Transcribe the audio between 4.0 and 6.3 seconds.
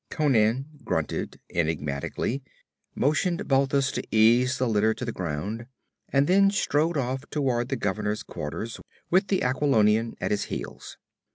ease the litter to the ground, and